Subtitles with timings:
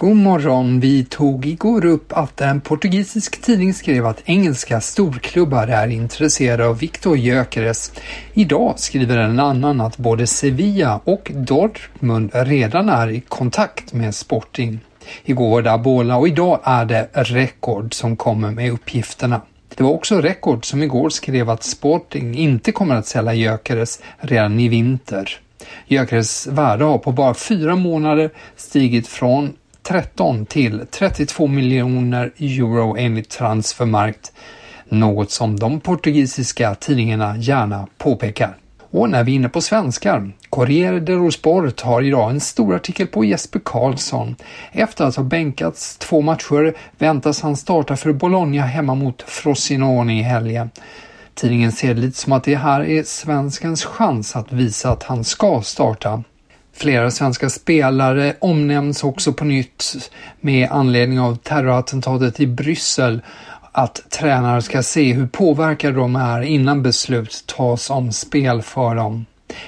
[0.00, 0.80] God morgon!
[0.80, 6.78] Vi tog igår upp att en portugisisk tidning skrev att engelska storklubbar är intresserade av
[6.78, 7.92] Victor Gyökeres.
[8.34, 14.80] Idag skriver en annan att både Sevilla och Dortmund redan är i kontakt med Sporting.
[15.24, 19.40] Igår var det Abola och idag är det Rekord som kommer med uppgifterna.
[19.74, 24.60] Det var också Rekord som igår skrev att Sporting inte kommer att sälja Gyökeres redan
[24.60, 25.40] i vinter.
[25.86, 29.52] Gyökeres värde har på bara fyra månader stigit från
[29.88, 34.32] 13 till 32 miljoner euro enligt Transfermarkt,
[34.88, 38.56] något som de portugisiska tidningarna gärna påpekar.
[38.90, 43.06] Och när vi är inne på svenskar, Corriere dello Sport har idag en stor artikel
[43.06, 44.36] på Jesper Karlsson.
[44.72, 50.22] Efter att ha bänkats två matcher väntas han starta för Bologna hemma mot Frosinone i
[50.22, 50.70] helgen.
[51.34, 55.24] Tidningen ser det lite som att det här är svenskens chans att visa att han
[55.24, 56.22] ska starta.
[56.78, 63.20] Flera svenska spelare omnämns också på nytt med anledning av terrorattentatet i Bryssel
[63.72, 69.26] att tränare ska se hur påverkade de är innan beslut tas om spel för dem.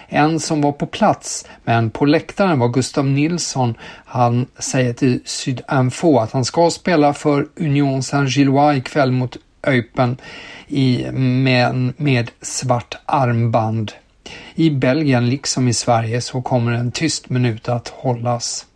[0.09, 3.75] En som var på plats men på läktaren var Gustav Nilsson.
[4.05, 10.17] Han säger till Sydinfo att han ska spela för Union Saint-Gillois ikväll mot Eupen
[10.69, 13.93] i, med, med svart armband.
[14.55, 18.67] I Belgien liksom i Sverige så kommer en tyst minut att hållas.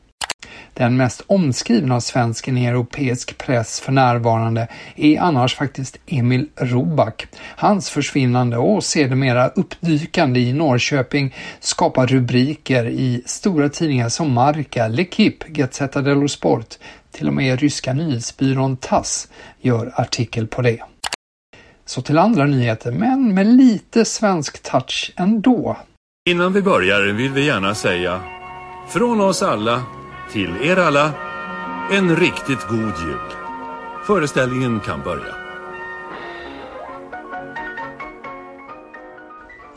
[0.75, 7.27] Den mest omskrivna svensken i europeisk press för närvarande är annars faktiskt Emil Roback.
[7.37, 15.45] Hans försvinnande och sedermera uppdykande i Norrköping skapar rubriker i stora tidningar som Marca, L'Equipe,
[15.49, 16.75] Gazzetta dello Sport.
[17.11, 19.29] Till och med ryska nyhetsbyrån TASS
[19.61, 20.81] gör artikel på det.
[21.87, 25.77] Så till andra nyheter, men med lite svensk touch ändå.
[26.31, 28.21] Innan vi börjar vill vi gärna säga
[28.89, 29.83] från oss alla
[30.33, 31.13] till er alla
[31.93, 33.19] en riktigt god jul.
[34.07, 35.35] Föreställningen kan börja.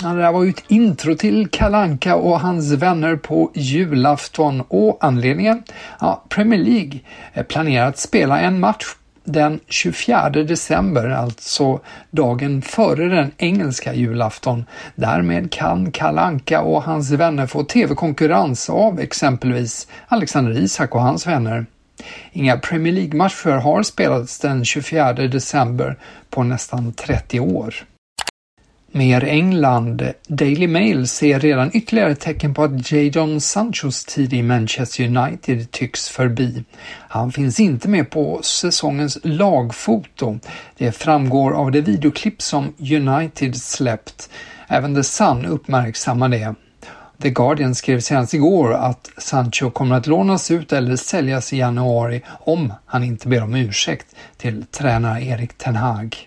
[0.04, 4.98] Ja, det där var ju ett intro till Kalanka och hans vänner på julafton och
[5.02, 5.64] anledningen?
[6.00, 7.00] Ja, Premier League
[7.48, 8.86] planerar att spela en match
[9.28, 11.80] den 24 december, alltså
[12.12, 14.66] dagen före den engelska julafton.
[14.96, 21.66] Därmed kan Kalanka och hans vänner få tv-konkurrens av exempelvis Alexander Isak och hans vänner.
[22.32, 25.98] Inga Premier League-matcher har spelats den 24 december
[26.30, 27.76] på nästan 30 år.
[28.98, 30.14] Mer England.
[30.28, 36.10] Daily Mail ser redan ytterligare tecken på att Jadon Sanchos tid i Manchester United tycks
[36.10, 36.64] förbi.
[37.10, 40.40] Han finns inte med på säsongens lagfoto.
[40.78, 44.30] Det framgår av det videoklipp som United släppt.
[44.68, 46.56] Även The Sun uppmärksammar det.
[47.22, 52.22] The Guardian skrev senast igår att Sancho kommer att lånas ut eller säljas i januari
[52.28, 56.27] om han inte ber om ursäkt till tränare Erik Ten Hag.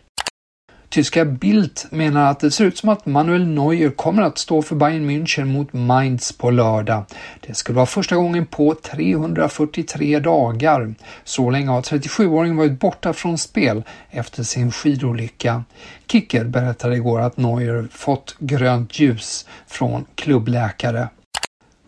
[0.91, 4.77] Tyska Bild menar att det ser ut som att Manuel Neuer kommer att stå för
[4.77, 7.05] Bayern München mot Mainz på lördag.
[7.41, 10.95] Det skulle vara första gången på 343 dagar.
[11.25, 15.65] Så länge har 37-åringen varit borta från spel efter sin skidolycka.
[16.07, 21.09] Kicker berättade igår att Neuer fått grönt ljus från klubbläkare.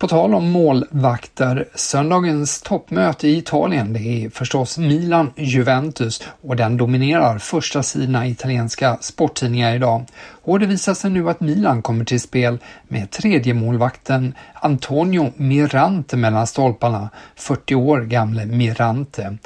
[0.03, 7.39] På tal om målvakter, söndagens toppmöte i Italien det är förstås Milan-Juventus och den dominerar
[7.39, 10.05] första sidorna italienska sporttidningar idag.
[10.43, 12.59] Och det visar sig nu att Milan kommer till spel
[12.89, 19.37] med tredje målvakten Antonio Mirante mellan stolparna, 40 år gamle Mirante.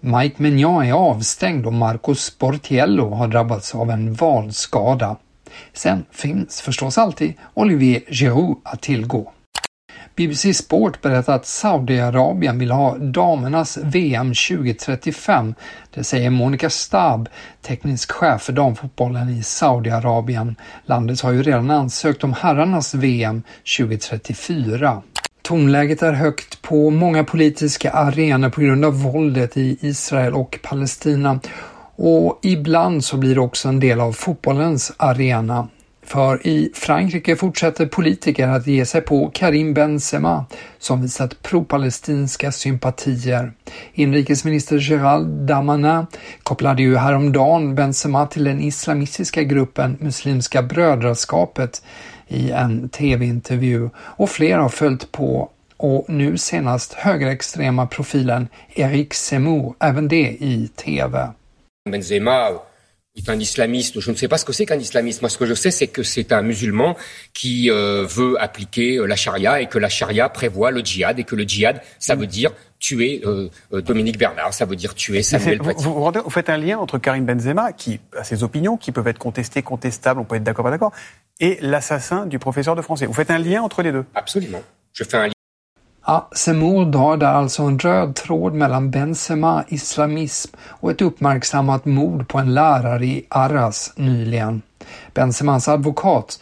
[0.00, 5.16] Mike Mignon är avstängd och Marco Sportiello har drabbats av en valskada.
[5.72, 9.32] Sen finns förstås alltid Olivier Giroud att tillgå.
[10.16, 15.54] BBC Sport berättar att Saudiarabien vill ha damernas VM 2035.
[15.94, 17.28] Det säger Monica Stab,
[17.62, 20.56] teknisk chef för damfotbollen i Saudiarabien.
[20.86, 23.42] Landet har ju redan ansökt om herrarnas VM
[23.78, 25.02] 2034.
[25.42, 31.40] Tonläget är högt på många politiska arenor på grund av våldet i Israel och Palestina
[31.96, 35.68] och ibland så blir det också en del av fotbollens arena.
[36.02, 40.44] För i Frankrike fortsätter politiker att ge sig på Karim Benzema
[40.78, 43.52] som visat pro-palestinska sympatier.
[43.92, 46.06] Inrikesminister Gérald Damanin
[46.42, 51.82] kopplade ju häromdagen Benzema till den islamistiska gruppen Muslimska brödraskapet
[52.28, 59.74] i en tv-intervju och fler har följt på och nu senast högerextrema profilen Eric Zemmour,
[59.78, 61.28] även det i tv.
[61.90, 62.48] Benzema
[63.16, 64.00] est un islamiste.
[64.00, 65.20] Je ne sais pas ce que c'est qu'un islamiste.
[65.20, 66.96] Moi, ce que je sais, c'est que c'est un musulman
[67.34, 71.24] qui euh, veut appliquer euh, la charia et que la charia prévoit le djihad et
[71.24, 75.22] que le djihad, ça veut dire tuer euh, euh Dominique Bernard, ça veut dire tuer
[75.22, 78.76] Samuel vous, vous, vous, vous, faites un lien entre Karim Benzema, qui a ses opinions,
[78.76, 80.92] qui peuvent être contestées, contestables, on peut être d'accord, pas d'accord,
[81.38, 83.06] et l'assassin du professeur de français.
[83.06, 84.04] Vous faites un lien entre les deux?
[84.14, 84.62] Absolument.
[84.92, 85.32] Je fais un lien.
[86.06, 92.28] Ja, Semur drar där alltså en röd tråd mellan Benzema, islamism och ett uppmärksammat mord
[92.28, 94.62] på en lärare i Arras nyligen.
[95.14, 96.40] Benzemas advokat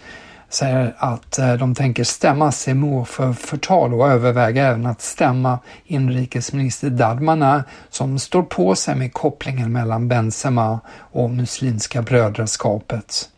[0.49, 6.91] säger att eh, de tänker stämma Semoud för förtal och överväga även att stämma inrikesminister
[6.91, 10.81] Dadmana som står på sig med kopplingen mellan Benzema
[11.13, 13.29] och Muslimska brödraskapet.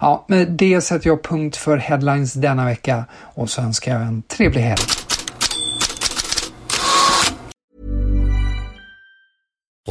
[0.00, 3.04] Ja, med det sätter jag punkt för headlines denna vecka
[3.34, 5.01] och så önskar jag en trevlig helg.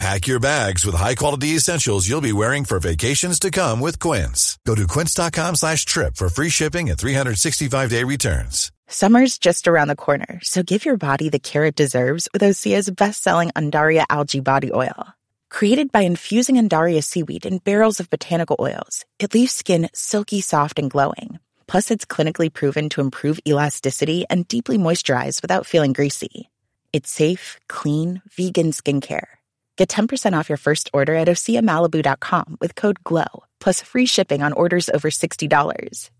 [0.00, 4.58] Pack your bags with high-quality essentials you'll be wearing for vacations to come with Quince.
[4.66, 8.72] Go to quince.com slash trip for free shipping and 365-day returns.
[8.88, 12.90] Summer's just around the corner, so give your body the care it deserves with Osea's
[12.90, 15.06] best-selling Andaria Algae Body Oil.
[15.48, 20.78] Created by infusing Andaria seaweed in barrels of botanical oils, it leaves skin silky soft
[20.78, 21.38] and glowing.
[21.66, 26.50] Plus, it's clinically proven to improve elasticity and deeply moisturize without feeling greasy.
[26.92, 29.26] It's safe, clean, vegan skincare.
[29.76, 34.52] Get 10% off your first order at OseaMalibu.com with code GLOW, plus free shipping on
[34.52, 36.10] orders over $60.